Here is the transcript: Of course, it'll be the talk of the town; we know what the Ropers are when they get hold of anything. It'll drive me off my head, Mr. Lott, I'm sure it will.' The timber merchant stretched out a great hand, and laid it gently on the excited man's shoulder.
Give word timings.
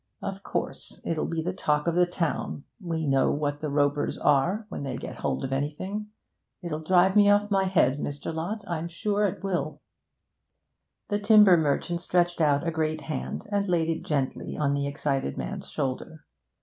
Of 0.23 0.41
course, 0.41 0.99
it'll 1.03 1.27
be 1.27 1.43
the 1.43 1.53
talk 1.53 1.85
of 1.85 1.93
the 1.93 2.07
town; 2.07 2.63
we 2.81 3.05
know 3.05 3.29
what 3.29 3.59
the 3.59 3.69
Ropers 3.69 4.17
are 4.17 4.65
when 4.69 4.81
they 4.81 4.95
get 4.97 5.17
hold 5.17 5.43
of 5.45 5.53
anything. 5.53 6.07
It'll 6.63 6.79
drive 6.79 7.15
me 7.15 7.29
off 7.29 7.51
my 7.51 7.65
head, 7.65 7.99
Mr. 7.99 8.33
Lott, 8.33 8.63
I'm 8.67 8.87
sure 8.87 9.27
it 9.27 9.43
will.' 9.43 9.79
The 11.09 11.19
timber 11.19 11.55
merchant 11.55 12.01
stretched 12.01 12.41
out 12.41 12.65
a 12.67 12.71
great 12.71 13.01
hand, 13.01 13.45
and 13.51 13.67
laid 13.67 13.89
it 13.89 14.03
gently 14.03 14.57
on 14.57 14.73
the 14.73 14.87
excited 14.87 15.37
man's 15.37 15.69
shoulder. 15.69 16.25